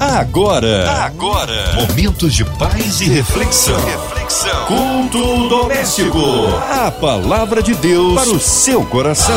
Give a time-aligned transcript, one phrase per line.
[0.00, 3.76] Agora, agora, momentos de paz e reflexão.
[3.84, 4.66] Reflexão.
[4.66, 6.20] Culto doméstico.
[6.70, 9.34] A palavra de Deus para o seu coração.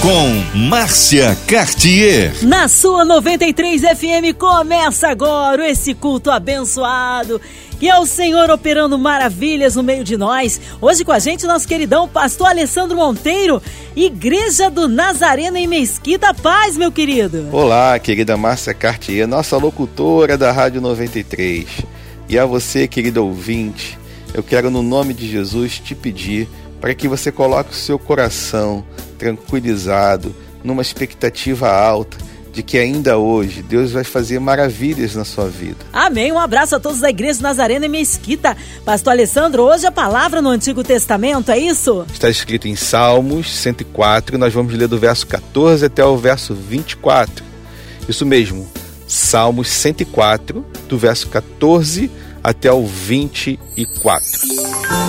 [0.00, 2.34] Com Márcia Cartier.
[2.42, 7.38] Na sua 93 FM começa agora esse culto abençoado.
[7.82, 10.60] E é o Senhor operando maravilhas no meio de nós.
[10.80, 13.60] Hoje com a gente, nosso queridão pastor Alessandro Monteiro,
[13.96, 17.48] Igreja do Nazareno em Mesquita Paz, meu querido.
[17.50, 21.66] Olá, querida Márcia Cartier, nossa locutora da Rádio 93.
[22.28, 23.98] E a você, querido ouvinte,
[24.32, 26.48] eu quero, no nome de Jesus, te pedir
[26.80, 28.86] para que você coloque o seu coração
[29.18, 32.16] tranquilizado, numa expectativa alta
[32.52, 35.78] de que ainda hoje Deus vai fazer maravilhas na sua vida.
[35.92, 36.30] Amém.
[36.30, 38.56] Um abraço a todos da Igreja Nazarena e Mesquita.
[38.84, 42.04] Pastor Alessandro, hoje a palavra no Antigo Testamento, é isso?
[42.12, 47.42] Está escrito em Salmos 104, nós vamos ler do verso 14 até o verso 24.
[48.08, 48.68] Isso mesmo,
[49.08, 52.10] Salmos 104, do verso 14
[52.44, 54.26] até o 24.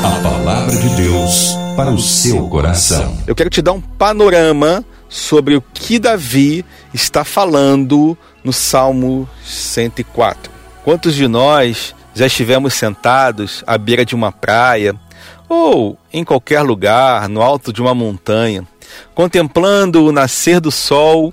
[0.04, 3.18] A palavra de Deus para o seu coração.
[3.26, 10.52] Eu quero te dar um panorama sobre o que Davi está falando no Salmo 104.
[10.84, 15.00] Quantos de nós já estivemos sentados à beira de uma praia
[15.48, 18.68] ou em qualquer lugar, no alto de uma montanha,
[19.14, 21.32] contemplando o nascer do sol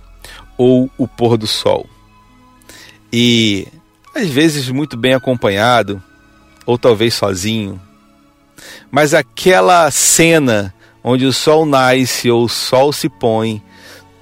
[0.59, 1.89] ou o pôr do sol?
[3.11, 3.67] E
[4.15, 6.03] às vezes muito bem acompanhado,
[6.67, 7.81] ou talvez sozinho,
[8.91, 13.63] mas aquela cena onde o sol nasce ou o sol se põe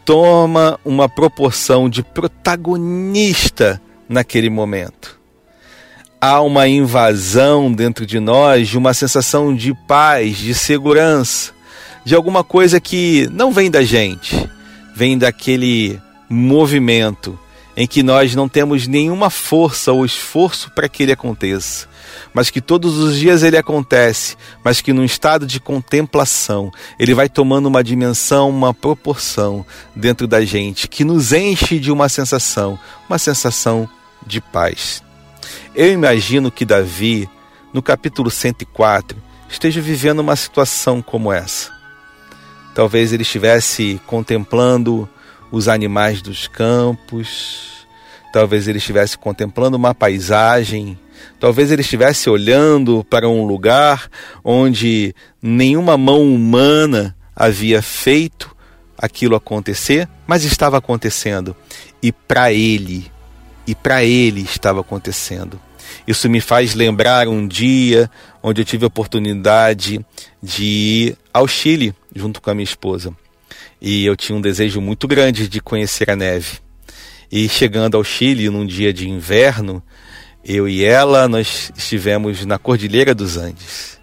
[0.08, 3.78] toma uma proporção de protagonista
[4.08, 5.20] naquele momento.
[6.18, 11.52] Há uma invasão dentro de nós de uma sensação de paz, de segurança,
[12.06, 14.48] de alguma coisa que não vem da gente,
[14.96, 17.38] vem daquele movimento
[17.78, 21.88] em que nós não temos nenhuma força ou esforço para que ele aconteça
[22.32, 27.28] mas que todos os dias ele acontece, mas que num estado de contemplação ele vai
[27.28, 32.78] tomando uma dimensão, uma proporção dentro da gente que nos enche de uma sensação,
[33.08, 33.88] uma sensação
[34.26, 35.02] de paz.
[35.74, 37.28] Eu imagino que Davi,
[37.72, 39.16] no capítulo 104,
[39.48, 41.70] esteja vivendo uma situação como essa.
[42.74, 45.08] Talvez ele estivesse contemplando
[45.50, 47.86] os animais dos campos,
[48.32, 50.98] talvez ele estivesse contemplando uma paisagem
[51.40, 54.10] Talvez ele estivesse olhando para um lugar
[54.42, 58.54] onde nenhuma mão humana havia feito
[58.96, 61.54] aquilo acontecer, mas estava acontecendo.
[62.02, 63.10] E para ele,
[63.66, 65.60] e para ele estava acontecendo.
[66.06, 68.10] Isso me faz lembrar um dia
[68.42, 70.04] onde eu tive a oportunidade
[70.42, 73.14] de ir ao Chile junto com a minha esposa.
[73.80, 76.58] E eu tinha um desejo muito grande de conhecer a neve.
[77.30, 79.82] E chegando ao Chile num dia de inverno,
[80.44, 83.98] eu e ela, nós estivemos na Cordilheira dos Andes.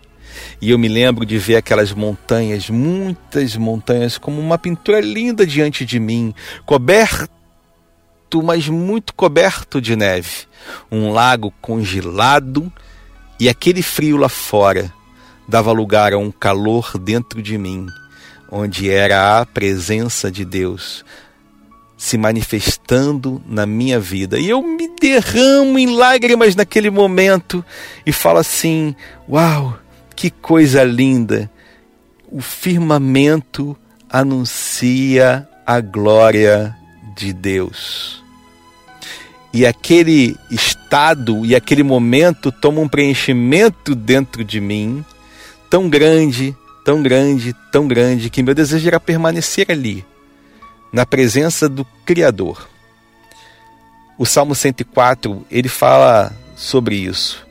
[0.62, 5.86] E eu me lembro de ver aquelas montanhas, muitas montanhas, como uma pintura linda diante
[5.86, 6.34] de mim,
[6.66, 7.30] coberto,
[8.44, 10.46] mas muito coberto de neve.
[10.92, 12.72] Um lago congelado
[13.40, 14.94] e aquele frio lá fora
[15.48, 17.86] dava lugar a um calor dentro de mim,
[18.52, 21.06] onde era a presença de Deus,
[21.98, 24.38] se manifestando na minha vida.
[24.38, 27.64] E eu me derramo em lágrimas naquele momento
[28.06, 28.96] e falo assim:
[29.28, 29.78] Uau,
[30.16, 31.50] que coisa linda!
[32.32, 33.78] O firmamento
[34.10, 36.76] anuncia a glória
[37.16, 38.24] de Deus.
[39.54, 45.04] E aquele estado e aquele momento toma um preenchimento dentro de mim
[45.70, 50.06] tão grande, tão grande, tão grande, que meu desejo era permanecer ali
[50.94, 52.70] na presença do Criador.
[54.20, 57.46] O Salmo 104, ele fala sobre isso.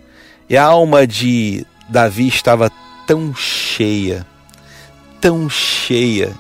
[0.48, 2.70] E a alma de Davi estava
[3.06, 4.24] tão cheia,
[5.20, 6.32] tão cheia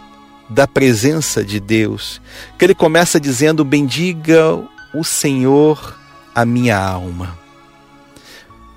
[0.48, 2.20] da presença de Deus,
[2.56, 4.56] que ele começa dizendo: Bendiga
[4.94, 5.98] o Senhor
[6.32, 7.36] a minha alma.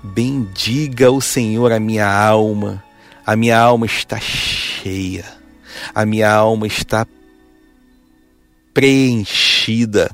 [0.02, 2.82] Bendiga o Senhor a minha alma.
[3.28, 5.26] A minha alma está cheia.
[5.94, 7.06] A minha alma está
[8.72, 10.10] preenchida.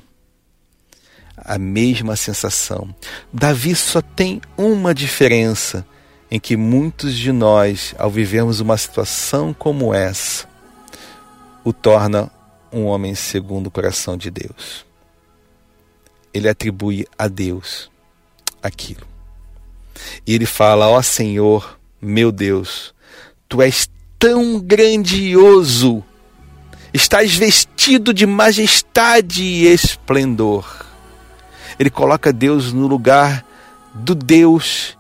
[1.37, 2.93] A mesma sensação.
[3.32, 5.87] Davi só tem uma diferença
[6.28, 10.49] em que muitos de nós, ao vivermos uma situação como essa,
[11.62, 12.28] o torna
[12.72, 14.84] um homem segundo o coração de Deus.
[16.32, 17.88] Ele atribui a Deus
[18.60, 19.06] aquilo.
[20.26, 22.94] E ele fala: Ó oh Senhor, meu Deus,
[23.49, 23.88] tu és
[24.19, 26.05] tão grandioso
[26.94, 30.87] Estás vestido de majestade e esplendor.
[31.76, 33.44] Ele coloca Deus no lugar
[33.93, 34.96] do Deus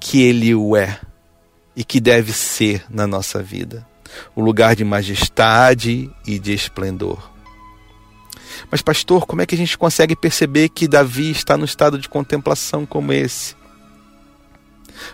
[0.00, 0.98] que ele o é
[1.76, 3.86] e que deve ser na nossa vida
[4.34, 7.30] o lugar de majestade e de esplendor.
[8.68, 12.08] Mas, pastor, como é que a gente consegue perceber que Davi está no estado de
[12.08, 13.54] contemplação como esse?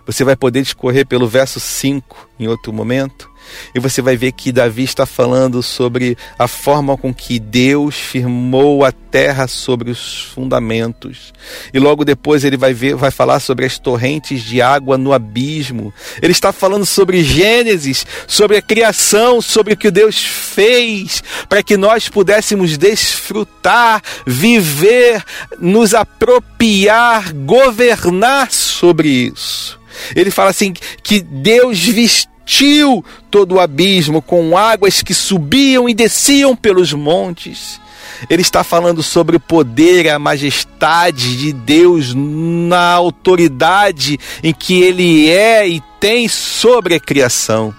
[0.06, 3.30] Você vai poder discorrer pelo verso 5 em outro momento,
[3.74, 8.84] e você vai ver que Davi está falando sobre a forma com que Deus firmou
[8.84, 11.32] a terra sobre os fundamentos.
[11.72, 15.92] E logo depois ele vai ver, vai falar sobre as torrentes de água no abismo.
[16.22, 21.76] Ele está falando sobre Gênesis, sobre a criação, sobre o que Deus fez para que
[21.76, 25.22] nós pudéssemos desfrutar, viver,
[25.58, 29.78] nos apropriar, governar sobre isso.
[30.14, 35.94] Ele fala assim que Deus vestiu partiu todo o abismo com águas que subiam e
[35.94, 37.80] desciam pelos montes.
[38.28, 45.30] Ele está falando sobre o poder, a majestade de Deus na autoridade em que ele
[45.30, 47.74] é e tem sobre a criação.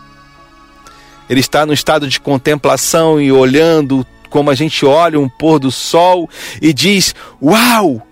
[1.30, 5.72] Ele está no estado de contemplação e olhando como a gente olha um pôr do
[5.72, 6.30] sol
[6.62, 8.08] e diz: Uau!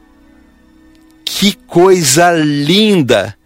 [1.25, 3.38] Que coisa linda!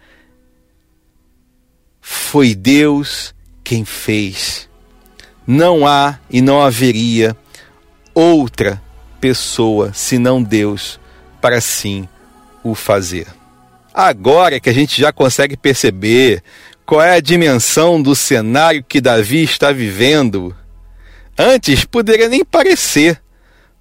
[2.06, 3.34] Foi Deus
[3.64, 4.68] quem fez.
[5.46, 7.34] Não há e não haveria
[8.12, 8.80] outra
[9.18, 11.00] pessoa senão Deus
[11.40, 12.06] para assim
[12.62, 13.26] o fazer.
[13.92, 16.42] Agora que a gente já consegue perceber
[16.84, 20.54] qual é a dimensão do cenário que Davi está vivendo,
[21.38, 23.18] antes poderia nem parecer,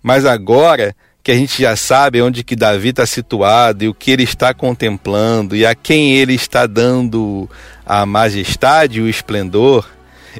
[0.01, 4.11] mas agora que a gente já sabe onde que Davi está situado e o que
[4.11, 7.49] ele está contemplando e a quem ele está dando
[7.85, 9.89] a majestade e o esplendor,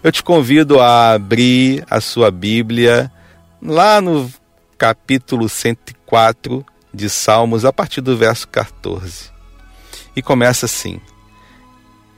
[0.03, 3.09] eu te convido a abrir a sua Bíblia
[3.61, 4.29] lá no
[4.77, 9.31] capítulo 104 de Salmos, a partir do verso 14.
[10.13, 10.99] E começa assim: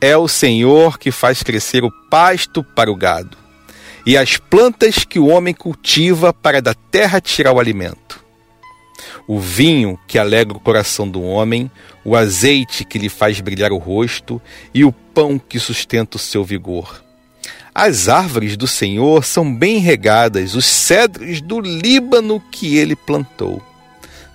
[0.01, 3.37] É o Senhor que faz crescer o pasto para o gado,
[4.07, 8.24] e as plantas que o homem cultiva para da terra tirar o alimento
[9.27, 11.69] o vinho que alegra o coração do homem,
[12.03, 14.41] o azeite que lhe faz brilhar o rosto
[14.73, 17.03] e o pão que sustenta o seu vigor.
[17.73, 23.61] As árvores do Senhor são bem regadas, os cedros do Líbano que ele plantou.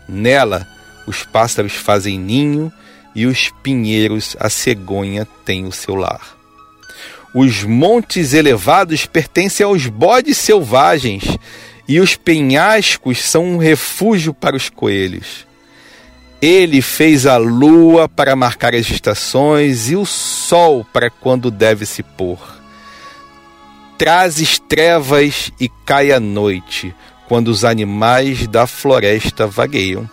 [0.09, 0.69] Nela
[1.07, 2.71] os pássaros fazem ninho
[3.15, 6.37] e os pinheiros a cegonha têm o seu lar.
[7.35, 11.25] Os montes elevados pertencem aos bodes selvagens
[11.91, 15.45] e os penhascos são um refúgio para os coelhos.
[16.41, 22.05] Ele fez a lua para marcar as estações e o sol para quando deve se
[22.05, 22.39] pôr.
[23.99, 26.95] Trazes trevas e cai a noite,
[27.27, 30.09] quando os animais da floresta vagueiam.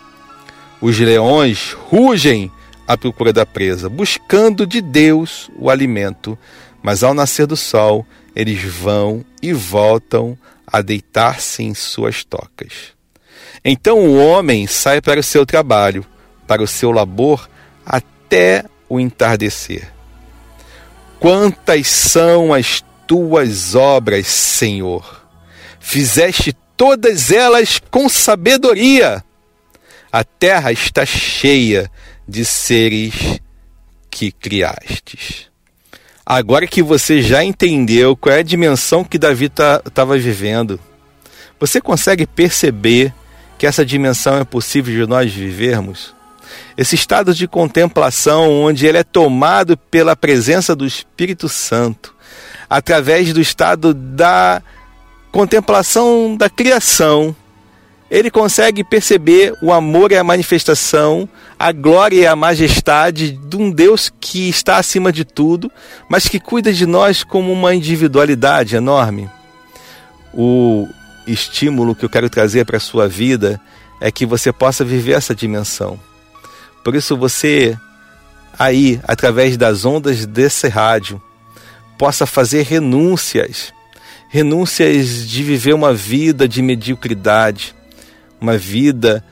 [0.81, 2.51] Os leões rugem
[2.87, 6.35] à procura da presa, buscando de Deus o alimento,
[6.81, 8.03] mas ao nascer do sol,
[8.35, 10.35] eles vão e voltam
[10.67, 12.93] a deitar-se em suas tocas.
[13.63, 16.05] Então o homem sai para o seu trabalho,
[16.45, 17.49] para o seu labor,
[17.85, 19.91] até o entardecer.
[21.19, 25.25] Quantas são as tuas obras, Senhor?
[25.79, 29.23] Fizeste todas elas com sabedoria.
[30.11, 31.89] A terra está cheia
[32.27, 33.41] de seres
[34.09, 35.49] que criastes.
[36.29, 40.77] Agora que você já entendeu qual é a dimensão que Davi estava tá, vivendo,
[41.57, 43.13] você consegue perceber
[43.57, 46.13] que essa dimensão é possível de nós vivermos?
[46.77, 52.13] Esse estado de contemplação, onde ele é tomado pela presença do Espírito Santo,
[52.69, 54.61] através do estado da
[55.31, 57.33] contemplação da criação,
[58.09, 61.27] ele consegue perceber o amor e a manifestação,
[61.59, 65.71] a glória e a majestade de um Deus que está acima de tudo,
[66.09, 69.29] mas que cuida de nós como uma individualidade enorme.
[70.33, 70.87] O
[71.25, 73.59] estímulo que eu quero trazer para a sua vida
[73.99, 75.99] é que você possa viver essa dimensão.
[76.83, 77.77] Por isso você
[78.57, 81.21] aí, através das ondas desse rádio,
[81.97, 83.73] possa fazer renúncias,
[84.29, 87.75] renúncias de viver uma vida de mediocridade,
[88.39, 89.23] uma vida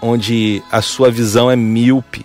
[0.00, 2.24] onde a sua visão é míope,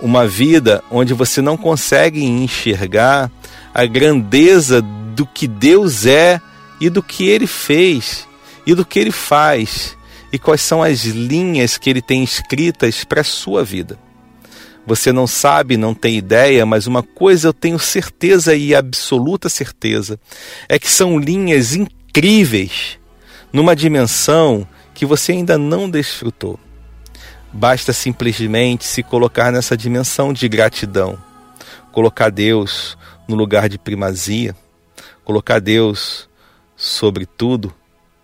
[0.00, 3.30] uma vida onde você não consegue enxergar
[3.72, 6.40] a grandeza do que Deus é
[6.80, 8.26] e do que ele fez
[8.66, 9.96] e do que ele faz
[10.32, 13.98] e quais são as linhas que ele tem escritas para a sua vida.
[14.84, 20.18] Você não sabe, não tem ideia, mas uma coisa eu tenho certeza e absoluta certeza
[20.68, 22.98] é que são linhas incríveis
[23.52, 24.66] numa dimensão
[25.02, 26.60] que você ainda não desfrutou.
[27.52, 31.18] Basta simplesmente se colocar nessa dimensão de gratidão,
[31.90, 34.54] colocar Deus no lugar de primazia,
[35.24, 36.28] colocar Deus
[36.76, 37.74] sobre tudo,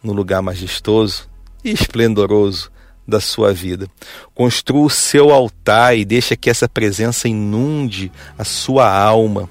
[0.00, 1.28] no lugar majestoso
[1.64, 2.70] e esplendoroso
[3.04, 3.88] da sua vida.
[4.32, 9.50] Construa o seu altar e deixa que essa presença inunde a sua alma.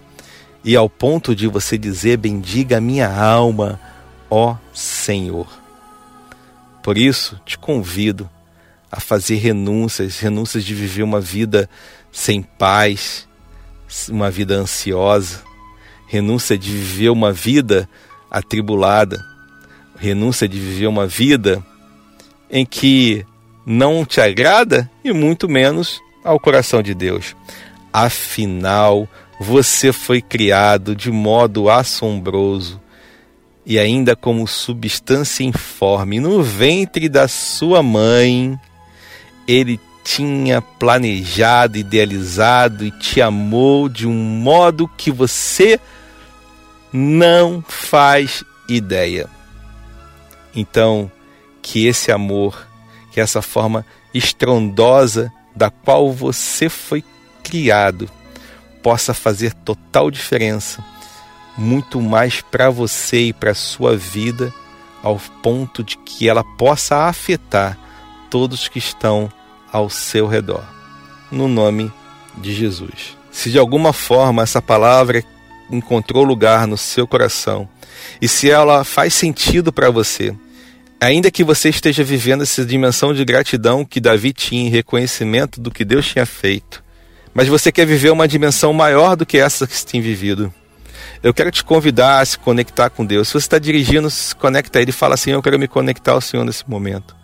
[0.64, 3.78] E ao ponto de você dizer: Bendiga a minha alma,
[4.30, 5.67] ó Senhor.
[6.88, 8.30] Por isso, te convido
[8.90, 11.70] a fazer renúncias, renúncias de viver uma vida
[12.14, 13.28] sem paz,
[14.08, 15.44] uma vida ansiosa,
[16.08, 17.90] renúncia de viver uma vida
[18.32, 19.22] atribulada,
[20.00, 21.62] renúncia de viver uma vida
[22.50, 23.26] em que
[23.66, 27.36] não te agrada e muito menos ao coração de Deus.
[27.92, 29.10] Afinal,
[29.42, 32.80] você foi criado de modo assombroso
[33.70, 38.58] e ainda como substância informe no ventre da sua mãe
[39.46, 45.78] ele tinha planejado, idealizado e te amou de um modo que você
[46.94, 49.28] não faz ideia.
[50.56, 51.12] Então,
[51.62, 52.66] que esse amor,
[53.12, 57.04] que essa forma estrondosa da qual você foi
[57.44, 58.10] criado,
[58.82, 60.82] possa fazer total diferença,
[61.58, 64.54] muito mais para você e para sua vida,
[65.02, 67.78] ao ponto de que ela possa afetar
[68.30, 69.32] todos que estão
[69.72, 70.64] ao seu redor.
[71.32, 71.92] No nome
[72.38, 73.18] de Jesus.
[73.32, 75.24] Se de alguma forma essa palavra
[75.70, 77.68] encontrou lugar no seu coração
[78.22, 80.34] e se ela faz sentido para você,
[81.00, 85.72] ainda que você esteja vivendo essa dimensão de gratidão que Davi tinha em reconhecimento do
[85.72, 86.84] que Deus tinha feito,
[87.34, 90.54] mas você quer viver uma dimensão maior do que essa que você tem vivido.
[91.24, 93.28] Eu quero te convidar a se conectar com Deus.
[93.28, 96.14] Se você está dirigindo, se conecta a Ele e fala assim: Eu quero me conectar
[96.14, 97.16] ao Senhor nesse momento.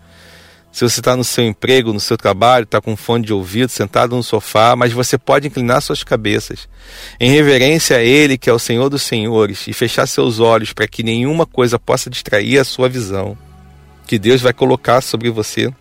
[0.71, 4.15] Se você está no seu emprego, no seu trabalho, está com fone de ouvido, sentado
[4.15, 6.67] no sofá, mas você pode inclinar suas cabeças
[7.19, 10.88] em reverência a Ele, que é o Senhor dos Senhores, e fechar seus olhos para
[10.88, 13.38] que nenhuma coisa possa distrair a sua visão,
[14.07, 15.71] que Deus vai colocar sobre você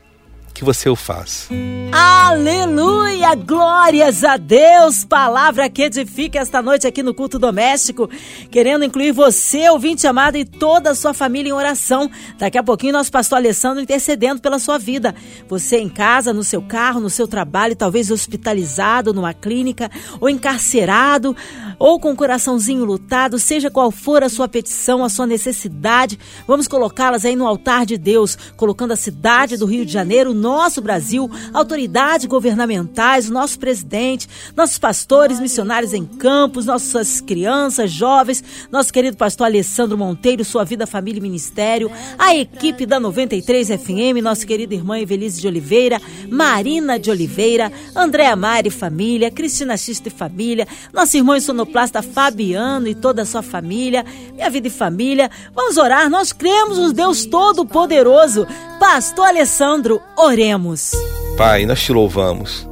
[0.55, 1.49] que você o faz.
[1.91, 3.35] Aleluia!
[3.35, 5.05] Glórias a Deus!
[5.05, 8.09] Palavra que edifica esta noite aqui no culto doméstico,
[8.51, 12.11] querendo incluir você, ouvinte amado, e toda a sua família em oração.
[12.39, 15.15] Daqui a pouquinho, nosso pastor Alessandro intercedendo pela sua vida.
[15.49, 19.91] Você em casa, no seu carro, no seu trabalho, talvez hospitalizado numa clínica,
[20.21, 21.37] ou encarcerado,
[21.79, 26.69] ou com o coraçãozinho lutado, seja qual for a sua petição, a sua necessidade, vamos
[26.69, 31.31] colocá-las aí no altar de Deus, colocando a cidade do Rio de Janeiro, nosso Brasil,
[31.55, 39.47] autoridades governamentais, nosso presidente, nossos pastores, missionários em campos, nossas crianças, jovens, nosso querido pastor
[39.47, 44.99] Alessandro Monteiro, sua vida, família e ministério, a equipe da 93 FM, nossa querida irmã
[44.99, 51.41] Evelise de Oliveira, Marina de Oliveira, Andréa Mari família, Cristina Xista e família, nosso irmão
[51.41, 55.31] sonoplasta Fabiano e toda a sua família, minha vida e família.
[55.55, 58.45] Vamos orar, nós cremos no Deus Todo-Poderoso.
[58.83, 60.91] Pastor Alessandro, Oremos.
[61.37, 62.69] Pai, nós te louvamos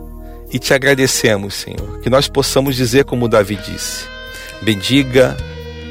[0.51, 4.07] e te agradecemos, Senhor, que nós possamos dizer como Davi disse:
[4.61, 5.37] Bendiga,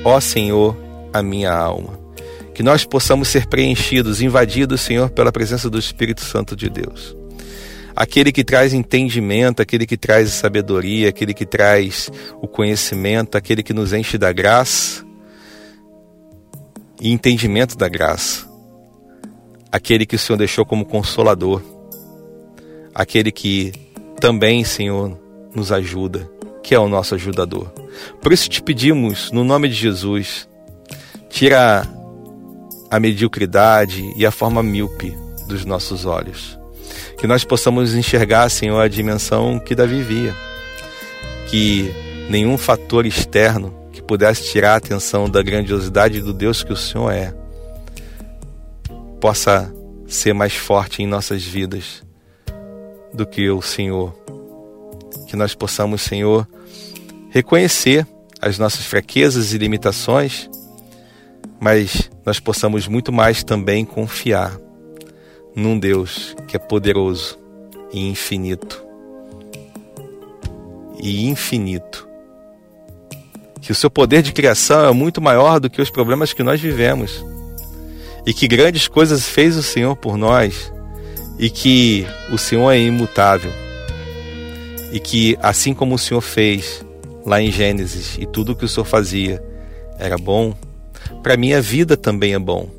[0.04, 0.76] ó Senhor,
[1.14, 1.98] a minha alma.
[2.54, 7.16] Que nós possamos ser preenchidos, invadidos, Senhor, pela presença do Espírito Santo de Deus.
[7.96, 12.12] Aquele que traz entendimento, aquele que traz sabedoria, aquele que traz
[12.42, 15.02] o conhecimento, aquele que nos enche da graça
[17.00, 18.49] e entendimento da graça
[19.72, 21.62] aquele que o Senhor deixou como consolador,
[22.94, 23.72] aquele que
[24.20, 25.18] também, Senhor,
[25.56, 26.30] nos ajuda,
[26.64, 27.72] que é o nosso ajudador.
[28.22, 30.48] Por isso te pedimos, no nome de Jesus,
[31.30, 31.88] tira
[32.90, 35.16] a mediocridade e a forma míope
[35.48, 36.60] dos nossos olhos.
[37.18, 40.34] Que nós possamos enxergar, Senhor, a dimensão que Davi via.
[41.48, 41.94] Que
[42.30, 47.12] nenhum fator externo que pudesse tirar a atenção da grandiosidade do Deus que o Senhor
[47.12, 47.34] é,
[49.20, 49.74] possa
[50.08, 52.04] ser mais forte em nossas vidas
[53.14, 54.14] do que o Senhor.
[55.28, 56.48] Que nós possamos, Senhor,
[57.30, 58.08] reconhecer
[58.42, 60.50] as nossas fraquezas e limitações,
[61.60, 64.58] mas nós possamos muito mais também confiar
[65.56, 67.38] num Deus que é poderoso
[67.92, 68.84] e infinito.
[71.02, 72.08] E infinito.
[73.62, 76.60] Que o seu poder de criação é muito maior do que os problemas que nós
[76.60, 77.24] vivemos
[78.26, 80.72] e que grandes coisas fez o Senhor por nós
[81.38, 83.52] e que o Senhor é imutável
[84.92, 86.86] e que assim como o Senhor fez
[87.26, 89.44] lá em Gênesis e tudo o que o Senhor fazia
[89.98, 90.54] era bom,
[91.22, 92.70] para mim a vida também é bom.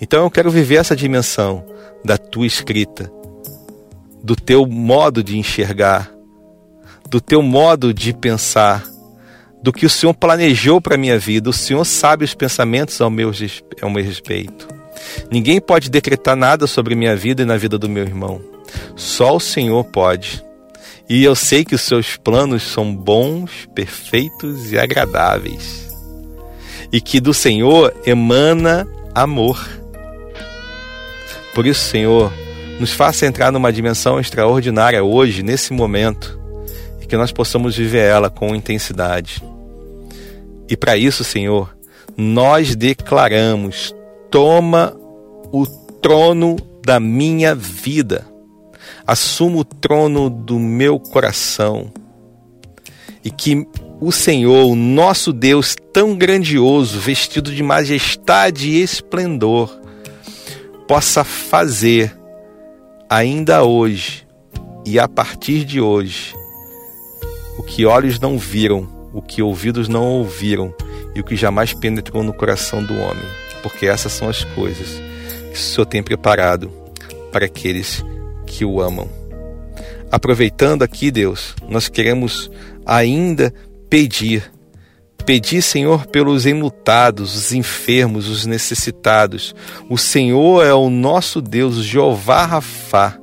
[0.00, 1.64] Então eu quero viver essa dimensão
[2.04, 3.10] da tua escrita
[4.22, 6.10] do teu modo de enxergar,
[7.08, 8.86] do teu modo de pensar,
[9.62, 11.50] do que o Senhor planejou para a minha vida.
[11.50, 13.30] O Senhor sabe os pensamentos ao meu,
[13.82, 14.68] ao meu respeito.
[15.30, 18.40] Ninguém pode decretar nada sobre minha vida e na vida do meu irmão.
[18.96, 20.44] Só o Senhor pode.
[21.08, 25.88] E eu sei que os seus planos são bons, perfeitos e agradáveis.
[26.92, 29.68] E que do Senhor emana amor.
[31.54, 32.32] Por isso, Senhor,
[32.78, 36.38] nos faça entrar numa dimensão extraordinária hoje, nesse momento,
[37.00, 39.42] e que nós possamos viver ela com intensidade.
[40.70, 41.76] E para isso, Senhor,
[42.16, 43.92] nós declaramos:
[44.30, 44.96] toma
[45.52, 48.24] o trono da minha vida,
[49.04, 51.92] assuma o trono do meu coração,
[53.24, 53.66] e que
[54.00, 59.76] o Senhor, o nosso Deus tão grandioso, vestido de majestade e esplendor,
[60.86, 62.16] possa fazer
[63.08, 64.24] ainda hoje
[64.86, 66.32] e a partir de hoje
[67.58, 70.74] o que olhos não viram o que ouvidos não ouviram
[71.14, 73.24] e o que jamais penetrou no coração do homem,
[73.62, 75.00] porque essas são as coisas
[75.52, 76.70] que o Senhor tem preparado
[77.32, 78.04] para aqueles
[78.46, 79.08] que o amam.
[80.10, 82.50] Aproveitando aqui, Deus, nós queremos
[82.84, 83.54] ainda
[83.88, 84.50] pedir.
[85.24, 89.54] Pedir, Senhor, pelos enlutados, os enfermos, os necessitados.
[89.88, 93.18] O Senhor é o nosso Deus, Jeová Rafá,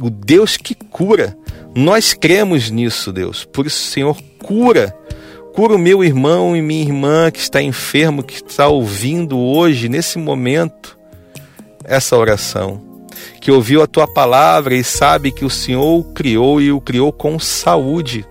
[0.00, 1.36] o Deus que cura.
[1.74, 3.44] Nós cremos nisso, Deus.
[3.44, 4.94] Por isso, Senhor, cura.
[5.54, 10.18] Cura o meu irmão e minha irmã que está enfermo, que está ouvindo hoje, nesse
[10.18, 10.98] momento,
[11.84, 12.80] essa oração.
[13.40, 17.12] Que ouviu a tua palavra e sabe que o Senhor o criou e o criou
[17.12, 18.26] com saúde.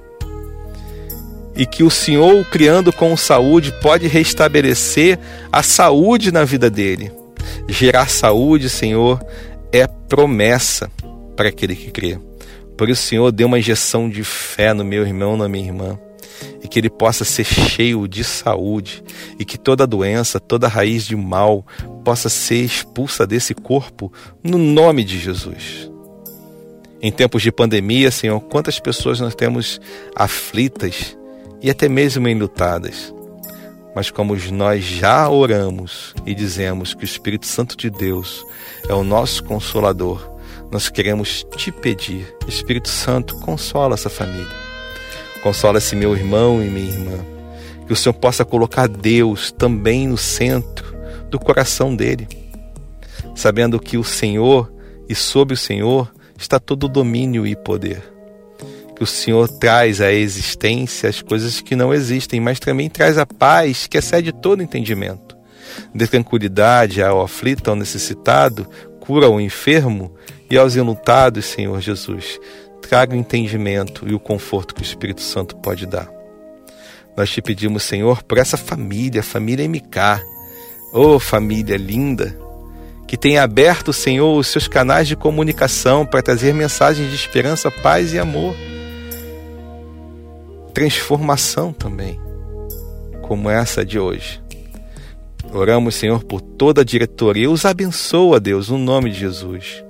[1.56, 5.20] E que o Senhor, o criando com saúde, pode restabelecer
[5.52, 7.12] a saúde na vida dele.
[7.68, 9.20] Gerar saúde, Senhor,
[9.72, 10.90] é promessa
[11.36, 12.18] para aquele que crê.
[12.82, 16.00] Por isso, Senhor, dê uma injeção de fé no meu irmão, na minha irmã,
[16.64, 19.04] e que ele possa ser cheio de saúde,
[19.38, 21.64] e que toda doença, toda raiz de mal
[22.04, 24.12] possa ser expulsa desse corpo,
[24.44, 25.92] no nome de Jesus.
[27.00, 29.80] Em tempos de pandemia, Senhor, quantas pessoas nós temos
[30.16, 31.16] aflitas
[31.62, 33.14] e até mesmo enlutadas.
[33.96, 38.44] Mas como nós já oramos e dizemos que o Espírito Santo de Deus
[38.90, 40.31] é o nosso consolador,
[40.72, 44.48] nós queremos te pedir, Espírito Santo, consola essa família.
[45.44, 47.26] Consola esse meu irmão e minha irmã.
[47.86, 50.96] Que o Senhor possa colocar Deus também no centro
[51.30, 52.26] do coração dele,
[53.36, 54.72] sabendo que o Senhor
[55.10, 58.02] e sobre o Senhor está todo o domínio e poder.
[58.96, 63.26] Que o Senhor traz à existência as coisas que não existem, mas também traz a
[63.26, 65.36] paz que excede todo entendimento.
[65.94, 68.68] Dê tranquilidade ao aflito, ao necessitado,
[69.12, 70.10] cura ao enfermo
[70.50, 72.40] e aos enlutados, Senhor Jesus,
[72.82, 76.10] traga o entendimento e o conforto que o Espírito Santo pode dar.
[77.18, 80.24] Nós te pedimos, Senhor, por essa família, família MK,
[80.94, 82.40] oh família linda,
[83.06, 88.14] que tem aberto, Senhor, os seus canais de comunicação para trazer mensagens de esperança, paz
[88.14, 88.56] e amor.
[90.74, 92.18] Transformação também,
[93.24, 94.42] como essa de hoje.
[95.54, 97.50] Oramos, Senhor, por toda a diretoria.
[97.50, 99.84] Os abençoa, Deus, no nome de Jesus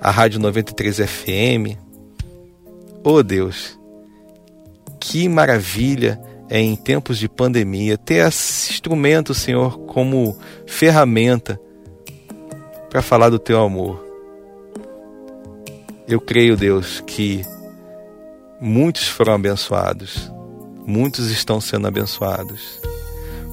[0.00, 1.76] a Rádio 93 FM.
[3.04, 3.78] Oh Deus,
[4.98, 10.36] que maravilha é em tempos de pandemia ter esse instrumento, Senhor, como
[10.66, 11.60] ferramenta
[12.88, 14.04] para falar do teu amor.
[16.08, 17.44] Eu creio, Deus, que
[18.60, 20.30] muitos foram abençoados,
[20.86, 22.80] muitos estão sendo abençoados.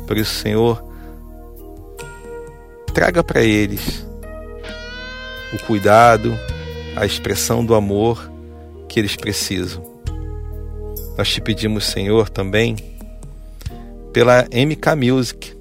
[0.07, 0.83] Por isso, Senhor,
[2.97, 4.03] traga para eles
[5.53, 6.36] o cuidado,
[6.95, 8.27] a expressão do amor
[8.89, 9.83] que eles precisam.
[11.15, 12.75] Nós te pedimos, Senhor, também
[14.12, 15.55] pela MK Music.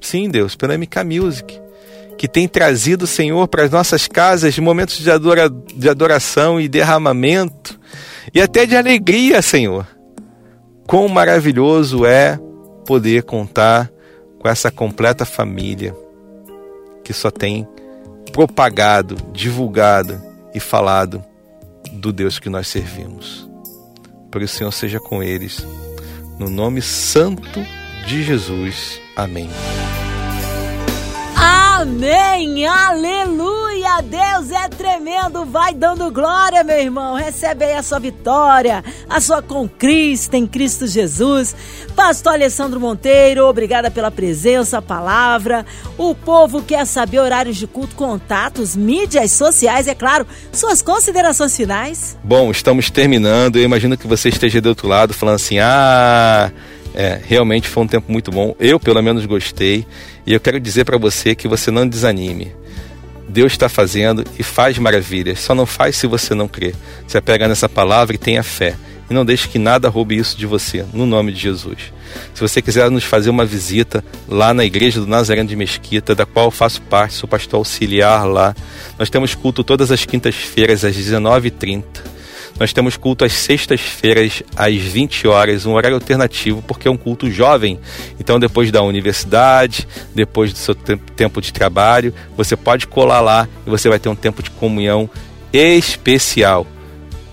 [0.00, 1.60] Sim, Deus, pela MK Music,
[2.18, 7.78] que tem trazido, Senhor, para as nossas casas momentos de, adora, de adoração e derramamento
[8.34, 9.86] e até de alegria, Senhor.
[10.88, 12.36] Quão maravilhoso é
[12.84, 13.88] poder contar
[14.40, 15.94] com essa completa família
[17.10, 17.66] que só tem
[18.32, 20.22] propagado, divulgado
[20.54, 21.24] e falado
[21.90, 23.50] do Deus que nós servimos.
[24.30, 25.66] Por isso, Senhor, seja com eles.
[26.38, 27.60] No nome santo
[28.06, 29.00] de Jesus.
[29.16, 29.50] Amém.
[31.80, 32.66] Amém!
[32.66, 34.02] Aleluia!
[34.02, 35.46] Deus é tremendo!
[35.46, 37.14] Vai dando glória, meu irmão!
[37.14, 41.56] Recebe aí a sua vitória, a sua conquista em Cristo Jesus.
[41.96, 45.64] Pastor Alessandro Monteiro, obrigada pela presença, palavra.
[45.96, 50.26] O povo quer saber horários de culto, contatos, mídias sociais, é claro.
[50.52, 52.18] Suas considerações finais?
[52.22, 53.56] Bom, estamos terminando.
[53.56, 56.52] Eu imagino que você esteja do outro lado falando assim: ah.
[56.92, 58.54] É, realmente foi um tempo muito bom.
[58.58, 59.86] Eu, pelo menos, gostei.
[60.30, 62.52] E eu quero dizer para você que você não desanime.
[63.28, 65.40] Deus está fazendo e faz maravilhas.
[65.40, 66.72] Só não faz se você não crê.
[67.04, 68.76] Você pega nessa palavra e tenha fé.
[69.10, 71.92] E não deixe que nada roube isso de você, no nome de Jesus.
[72.32, 76.24] Se você quiser nos fazer uma visita lá na igreja do Nazareno de Mesquita, da
[76.24, 78.54] qual eu faço parte, sou pastor auxiliar lá.
[79.00, 81.82] Nós temos culto todas as quintas-feiras às 19h30
[82.60, 87.30] nós temos culto às sextas-feiras, às 20 horas, um horário alternativo, porque é um culto
[87.30, 87.80] jovem.
[88.20, 93.70] Então, depois da universidade, depois do seu tempo de trabalho, você pode colar lá e
[93.70, 95.08] você vai ter um tempo de comunhão
[95.50, 96.66] especial.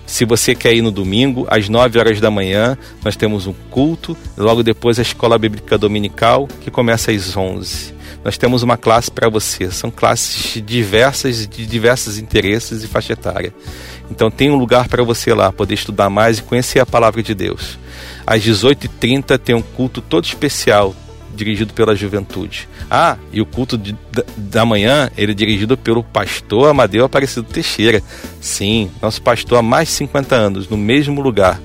[0.06, 4.16] Se você quer ir no domingo, às 9 horas da manhã, nós temos um culto.
[4.34, 9.28] Logo depois, a escola bíblica dominical, que começa às 11 nós temos uma classe para
[9.28, 9.70] você.
[9.70, 13.54] São classes diversas, de diversos interesses e faixa etária.
[14.10, 17.34] Então tem um lugar para você lá, poder estudar mais e conhecer a palavra de
[17.34, 17.78] Deus.
[18.26, 20.94] Às 18h30 tem um culto todo especial,
[21.34, 22.68] dirigido pela juventude.
[22.90, 27.46] Ah, e o culto de, da, da, manhã, ele é dirigido pelo pastor Amadeu Aparecido
[27.46, 28.02] Teixeira.
[28.40, 31.60] Sim, nosso pastor há mais de 50 anos, no mesmo lugar.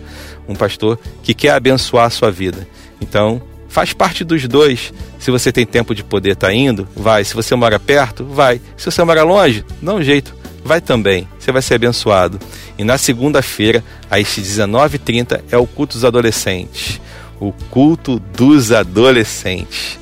[0.48, 2.68] Um pastor que quer abençoar a sua vida.
[3.02, 4.94] Então, faz parte dos dois.
[5.18, 7.24] Se você tem tempo de poder estar tá indo, vai.
[7.24, 8.60] Se você mora perto, vai.
[8.76, 12.40] Se você mora longe, dá um jeito vai também, você vai ser abençoado.
[12.78, 17.00] E na segunda-feira, às 19h30, é o culto dos adolescentes.
[17.40, 20.00] O culto dos adolescentes.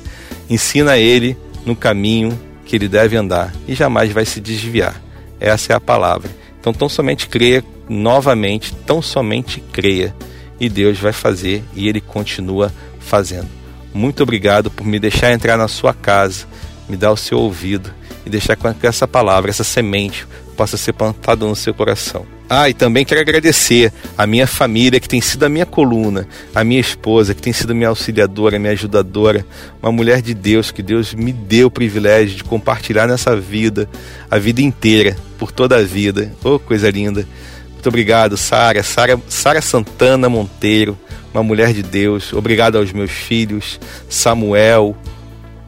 [0.48, 5.00] Ensina ele no caminho que ele deve andar e jamais vai se desviar.
[5.40, 6.30] Essa é a palavra.
[6.60, 10.14] Então, tão somente creia novamente, tão somente creia.
[10.60, 13.48] E Deus vai fazer e ele continua fazendo.
[13.92, 16.46] Muito obrigado por me deixar entrar na sua casa,
[16.88, 17.92] me dar o seu ouvido
[18.24, 22.26] e deixar com que essa palavra, essa semente, possa ser plantada no seu coração.
[22.48, 26.62] Ah, e também quero agradecer a minha família, que tem sido a minha coluna, a
[26.62, 29.46] minha esposa, que tem sido minha auxiliadora, minha ajudadora,
[29.82, 33.88] uma mulher de Deus, que Deus me deu o privilégio de compartilhar nessa vida,
[34.30, 36.30] a vida inteira, por toda a vida.
[36.44, 37.26] Oh, coisa linda.
[37.72, 40.98] Muito obrigado, Sara, Sara Santana Monteiro,
[41.32, 42.34] uma mulher de Deus.
[42.34, 43.80] Obrigado aos meus filhos,
[44.10, 44.94] Samuel,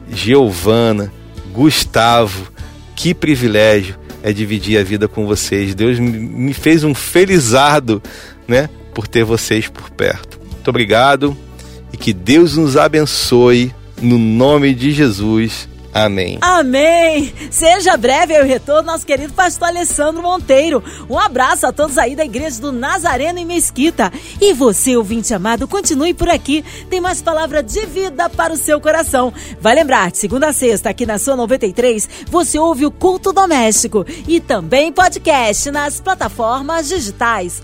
[0.07, 1.11] Giovana,
[1.55, 2.51] Gustavo.
[2.95, 5.73] Que privilégio é dividir a vida com vocês.
[5.73, 8.01] Deus me fez um felizardo,
[8.47, 10.39] né, por ter vocês por perto.
[10.51, 11.37] Muito obrigado
[11.93, 15.67] e que Deus nos abençoe no nome de Jesus.
[15.95, 16.37] Amém.
[16.41, 17.33] Amém.
[17.49, 20.83] Seja breve o retorno, nosso querido pastor Alessandro Monteiro.
[21.09, 24.11] Um abraço a todos aí da Igreja do Nazareno em Mesquita.
[24.41, 26.65] E você, ouvinte amado, continue por aqui.
[26.89, 29.33] Tem mais palavra de vida para o seu coração.
[29.61, 34.41] Vai lembrar, segunda a sexta, aqui na sua 93, você ouve o Culto Doméstico e
[34.41, 37.63] também podcast nas plataformas digitais.